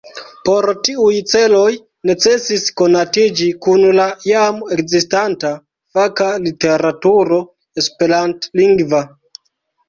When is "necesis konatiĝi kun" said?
2.09-3.83